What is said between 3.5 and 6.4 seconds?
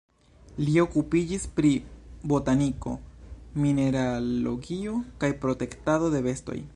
mineralogio kaj protektado de